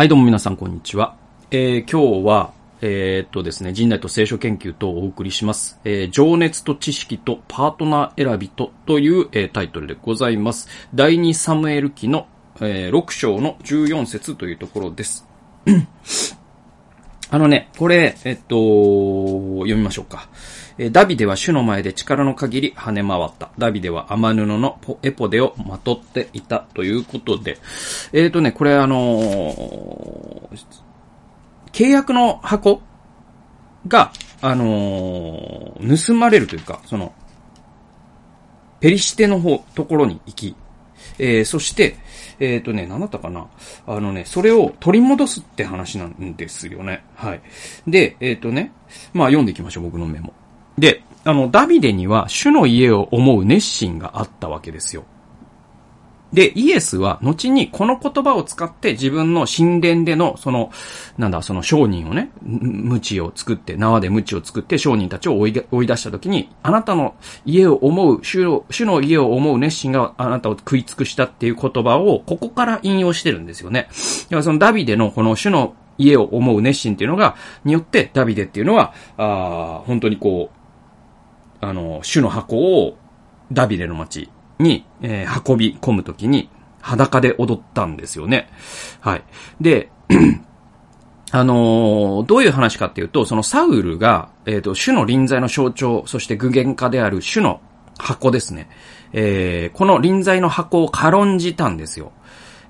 [0.00, 1.14] はい、どうも皆さん、こんにちは。
[1.50, 5.78] えー、今日は、えー、っとですね、人内と聖書研究とお送りします。
[5.84, 10.70] えー、情熱と知識とパートナー選びとという、えー、タイトルでございます。
[10.94, 12.28] 第2サムエル記の、
[12.62, 15.28] えー、6章の14節というところです。
[17.28, 20.30] あのね、これ、えっと、読みましょうか。
[20.88, 23.50] ダビデは主の前で力の限り跳ね回った。
[23.58, 27.58] ダビデは雨布のエポデをまとっていたということで、
[28.14, 30.48] えっ、ー、とね、これあのー、
[31.72, 32.80] 契約の箱
[33.86, 37.12] が、あのー、盗まれるというか、その、
[38.80, 40.56] ペリシテの方、ところに行き、
[41.18, 41.96] えー、そして、
[42.38, 43.48] えっ、ー、とね、何だったかな
[43.86, 47.04] あのね、それを取り戻すって話なんですよね。
[47.14, 47.42] はい。
[47.86, 48.72] で、えっ、ー、とね、
[49.12, 50.32] まあ読んでいきましょう、僕のメモ。
[50.80, 55.04] で、あの、ダビデには主の家を思う熱心があったわけですよ。
[56.32, 60.70] で、イエスは後にこの言葉を使って自分の神殿での、その、
[61.18, 73.88] なんだ、その商人をね、無知を作って、縄で無知を作って商人たちを追い追い出した時に、あなたの家を思う、主の、主の家を思う熱心があなたを食い尽くしたっていう言葉を、ここから引用してるんですよね。
[74.24, 80.59] だからそのダビデのこの主の家を思う熱心っていうのが、によってダビデっていうのは、あ本当にこう、
[81.60, 82.96] あの、主の箱を
[83.52, 88.50] ダビデの町に、えー、運び込むときに裸で踊ったんですよね。
[89.00, 89.24] はい。
[89.60, 89.90] で、
[91.32, 97.60] あのー、どういう話かっていうと、そのサウルが、えっ、ー、と、主の臨在の象徴、そして具現化である主の
[97.98, 98.68] 箱ですね。
[99.12, 102.12] えー、この臨在の箱を軽んじたんですよ。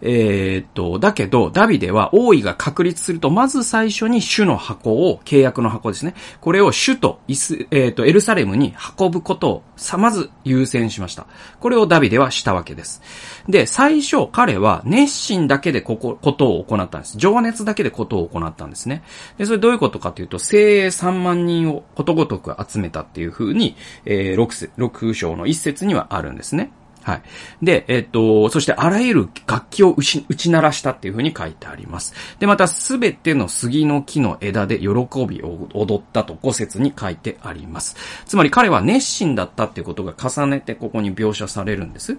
[0.02, 6.14] えー、っと、だけど、ダビデは王位が確立すると、まず最初に主の箱を、契約の箱ですね。
[6.40, 11.26] これを主とイス、えー、っと、エルサレムに運ぶことを、さまず優先しました。
[11.58, 13.02] これをダビデはしたわけです。
[13.48, 17.18] で、最初、彼は熱心だけでここ、ことを行ったんです。
[17.18, 19.02] 情熱だけでことを行ったんですね。
[19.38, 26.72] で、それどういうことかというと、精鋭3万人をことごとく集めたっていう風に、えー、6, 6章の一節にはあるんですね。
[27.02, 27.22] はい。
[27.62, 32.14] で、えっと、そしてあらゆる楽器を打ち、打ち鳴らしたっていう風に書いてあります。
[32.38, 34.86] で、またすべての杉の木の枝で喜
[35.26, 37.96] びを踊ったと五節に書いてあります。
[38.26, 42.18] つまり彼は熱心だったっていうことが重ねてここに描写されるんです。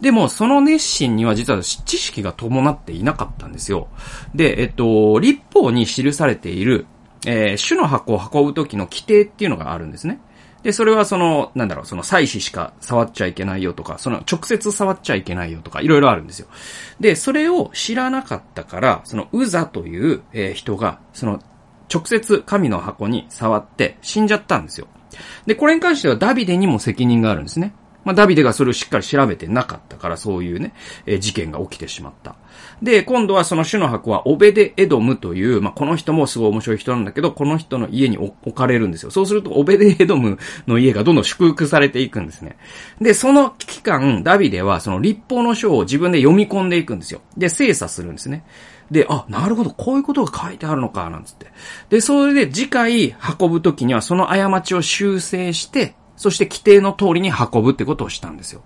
[0.00, 3.88] でも、その熱心には実は知識が伴っていなかったんですよ。
[4.34, 6.86] で、えっと、立法に記されている、
[7.26, 10.20] えー、種の箱を運ぶ時の規定っていうのがあるんですね。
[10.62, 16.48] で、それはその、なんだろう、その祭祀しか触っちゃいけないよとか、その直接触っちゃいけないよとか、いろいろあるんですよ。
[17.00, 21.40] で、それを知らなかったから、そのウザという、えー、人が、その
[21.92, 24.86] 直接神の箱に触って死んじゃったんですよ。
[25.46, 27.74] で、これに関してはダビデにも責任があるんですね。
[28.04, 30.74] まあ、ダビデがそれをしっかり調べてなかったから、そういうね、
[31.06, 32.36] えー、事件が起きてしまった。
[32.82, 39.10] で、今度はその主の箱はオベデ・エドムという、まあ、この人もすごい面白い人なんだけど、この人の家に置かれるんですよ。
[39.10, 42.56] そうすると、オベデ・エドムの家がどんどん祝福されていくんですね。
[43.00, 47.20] で、その期間、ダビデはその立法の書を自分で読み込んでいくんですよ。
[47.36, 48.44] で、精査するんですね。
[48.90, 51.46] で、あ、なるほど、こういうことが書いてあるのか、なんつって。
[51.88, 58.62] で、それで次回運ぶときにはその過ちを修正して、そして規定の通りに運ぶってことをしたんですよ。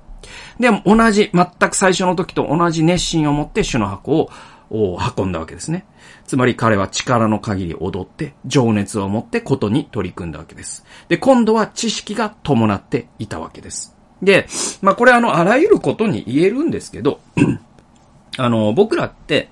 [0.61, 4.31] で、同じ、全く最初の時と同じ熱心を持って主の箱
[4.71, 5.87] を運んだわけですね。
[6.27, 10.84] つまり彼は力の限り踊って、情熱を持ってことに取り組んだわけです。
[11.09, 13.97] で、今度は知識が伴っていたわけです。
[14.21, 14.47] で、
[14.83, 17.21] まあこれあの、あらゆることに言えるんですけど、
[18.37, 19.49] あの、僕らって、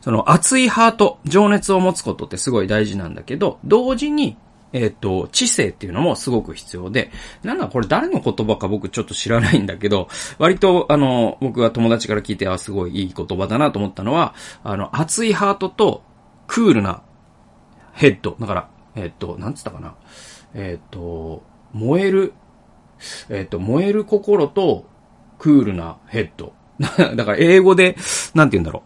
[0.00, 4.36] その熱いハート、情熱を持つことってすごい大事なんだけど、同時に
[4.76, 7.10] えっ、ー、と、知性っていうのもすごく必要で、
[7.42, 16.02] なんだこれ誰の言葉か僕ちょっと知らないんだけど、割とあの、僕が友達から聞いて、あ、すごいいい言葉だなと思ったのは、あの、熱いハートと
[16.46, 17.02] クールな
[17.94, 18.36] ヘッド。
[18.38, 19.94] だから、えっ、ー、と、なんつったかな。
[20.54, 21.42] えっ、ー、と、
[21.72, 22.34] 燃える、
[23.30, 24.86] えっ、と、燃える心と
[25.38, 26.52] クールなヘッド。
[27.16, 27.96] だから英語で、
[28.36, 28.82] なんて言うんだろ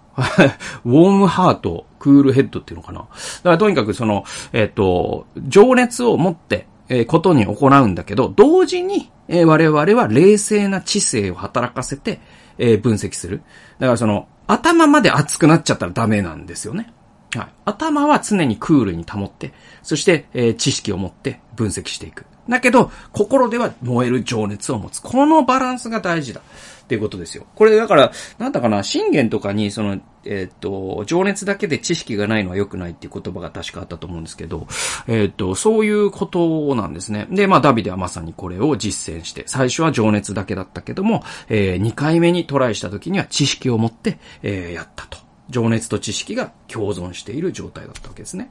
[0.85, 0.91] う。
[0.91, 3.01] ウォームハート、クールヘッドっていうのかな。
[3.01, 12.21] だからとにかくその、えっ、ー、と、情熱を持って、えー、ことに行うんだけど、同時に、えー、我々は冷静な知性を働かせて、
[12.59, 13.43] えー、分析する。
[13.79, 16.93] だからその、頭まで熱くなっちゃったらダメなんですよね。
[17.37, 17.49] はい。
[17.65, 22.27] 頭は常にクールに保って、そして、えー、知識を持って分析していく。
[22.49, 25.01] だけど、心では燃える情熱を持つ。
[25.01, 26.41] このバランスが大事だ。
[26.41, 26.43] っ
[26.91, 27.47] ていうことですよ。
[27.55, 34.67] これだから、なんだかな、信玄とかに、その、えっ、と、情熱だけで知識がないのは良くないっていう言葉が確かあったと思うんですけど、
[35.07, 37.29] えっ、と、そういうことなんですね。
[37.31, 45.30] で、まあ、ダビデはまさにこれを実践して、最初は情熱だけだったけども、えー、2回目にトライした時には知識を持って、えー、やったと。
[45.51, 48.51] 情熱と知識が共存している状態だったわけですね。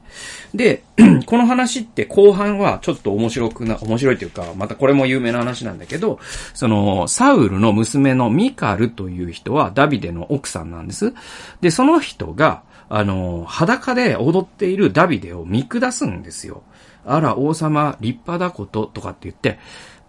[0.54, 0.84] で、
[1.26, 6.20] この話って後半はちょっと面白くな、面白いというか、またこれも有名な話なんだけど、
[6.54, 11.14] その、サウルの娘のミカルという人はダビデの奥さんなんです。
[11.60, 16.62] で、その人が、あの、裸で踊っているダビデを見下すんですよ。
[17.06, 19.58] あら、王様、立派だこととかって言って、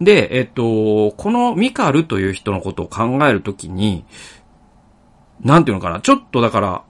[0.00, 4.04] で、えっと、このミカルという人のことを考えるときに、
[5.42, 6.84] なんていうのかな、ちょっとだから、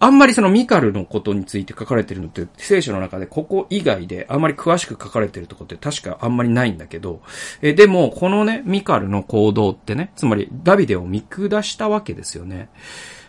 [0.00, 7.22] あんまりそのミカルのことについて書かれてるのって聖書の中でここ以外であんまり詳しく書かれてるとこって確かあんまりないんだけど、
[7.62, 12.68] えでもこのね、ミカルの行動ってね、つまりダビデを見下したわけですよね。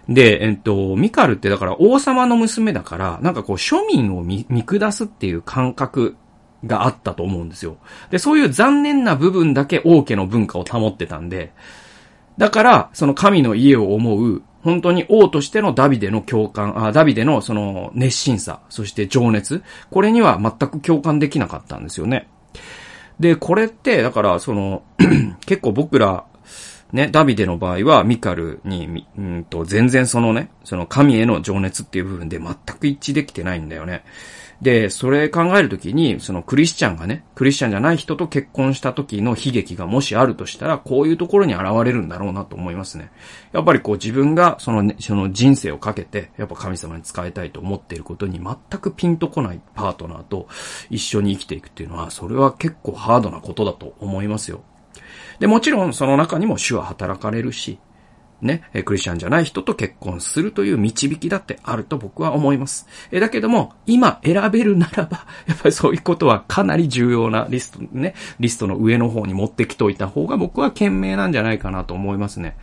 [0.09, 6.15] で、えっと、ミカルってだから王様の娘だから、なんかこう庶民を見下すっていう感覚
[6.65, 7.77] があったと思うんですよ。
[8.11, 11.53] で、そういう残念な部分だけ王家の文化を保ってたんで、
[12.37, 22.27] だから、その神の家を思う、本当に王としてのダビデの共感、あダビデのその熱心さ、そして情熱、これには全く共感できなかったんですよね。
[23.19, 24.83] で、これって、だから、その
[25.45, 26.25] 結構僕ら、
[26.91, 34.03] ね、ダビデの場合はミカルに、うんと、全然そのね、その神への情熱っていう部分で全く一致できてないんだよね。
[34.65, 43.11] で、それ考えるときに、そのクリスチャンがね、クリスチャンじゃない人と結婚した時の悲劇がもしあるとしたら、こういうところに現れるんだろうなと思いますね。
[43.51, 50.47] やっぱりこう自分がその、ね、その人生をかけて、やっぱ神様に使いたいと思っていることに全くピンとこないパートナーと
[50.89, 54.63] 一緒に生きていくっていうのは、それは結構ハードなことだと思いますよ。
[55.37, 57.77] で、もちろんその中にも主は働かれるし、
[58.41, 62.87] ね、クリスチャンじゃない人と結婚するという導きだってあると僕は思います。
[63.11, 72.55] えだけども、今選べるならば、 やっぱりそういうことはかなり重要なリスト、ね、リストの上の方に持ってきておいた方が僕は賢明なんじゃないかなと思いますね。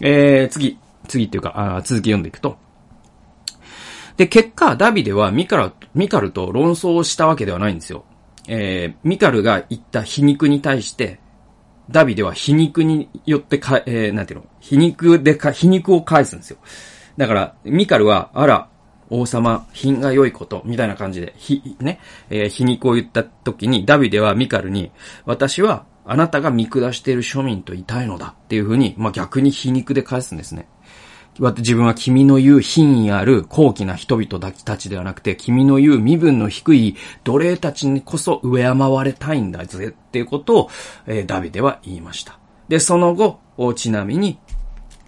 [0.00, 0.78] えー、次、
[1.08, 2.56] 次っていうか、あ続き読んでいくと。
[4.16, 8.04] で、結果、ダビデはミカル、ミカルと論争をしたわけではないんですよ。
[8.48, 11.20] えー、ミカルが言った皮肉に対して、
[11.90, 16.58] ダビデは皮肉によってか、えー、なんていうの、皮肉でか、皮肉を返すんですよ。
[17.16, 18.68] だから、ミカルは、あら、
[19.10, 22.00] 王様、品が良いこと、みたいな感じで、ひ、ね、
[22.30, 24.90] えー、皮肉を言った時に、ダビデはミカルに、
[25.26, 30.66] 私は、あなたが見下している庶民といたいのだっていうふうに、まあ、逆に皮肉で返すんですね。
[31.38, 40.70] 自分は君の言う品位ある高貴な人々たちではなくて、君の言う身分の低い奴隷たちにこそ敬われたいんだぜっていうことを、
[41.06, 42.38] えー、ダビデは言いました。
[42.68, 43.40] で、その後、
[43.74, 44.38] ちなみに、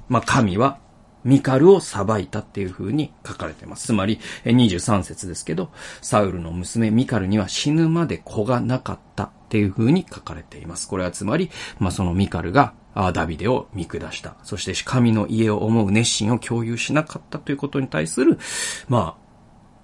[0.08, 0.78] まあ、神は
[1.24, 3.86] ミカルを裁いたっていう風に書かれています。
[3.86, 5.70] つまり、23節ですけど、
[6.00, 10.88] サウルの娘ミカルには死ぬまで子がなかったっていう風に書かれています。
[10.88, 14.36] これはつまり、まあ、そのミカルがダビデを見下した。
[14.42, 18.38] そして神の家を思う熱心を共有しなかったということに対する、
[18.88, 19.24] まあ、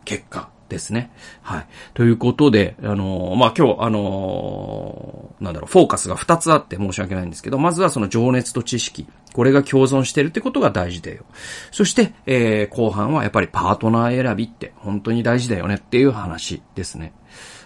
[0.04, 1.10] 結果ですね。
[1.42, 1.66] はい。
[1.92, 9.06] ということで、あの、まあ、今日、あの、なんだろう、フォーカスが2つあって申し訳ないんですけど、まずはその情熱と知識。
[9.32, 11.24] これが共存してるってことが大事だよ。
[11.70, 17.12] そして、えー、後半はやっぱりパートナー選びって本当に大事だよねっていう話ですね。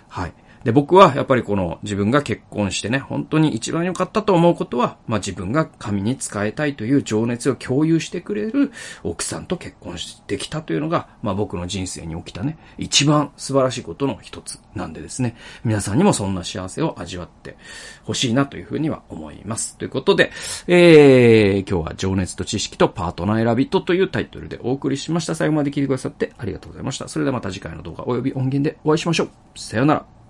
[0.09, 0.33] はい。
[0.65, 8.73] で、僕はやっぱりこの自分が結婚してね、本当に一番良かったと思うことは、まあ自分が神に仕えたいという情熱を共有してくれる
[9.03, 17.57] 奥さんと結婚してきたというのが、まあ僕の人生に起きたね、一番素晴らしいことの一つなんでですね、皆さんにもそんな幸せを味わって
[18.05, 19.77] ほしいなというふうには思います。
[19.77, 20.33] ということで、
[20.67, 25.35] えー、今日は情熱と知識とパートナー選びとというタイトルでお送りしました。
[25.35, 27.07] 最後まで聞いてくださってありがとうございました。
[27.09, 29.31] それではまた次回の動画及び音源でお会いしましょう。
[29.57, 30.24] さようなら。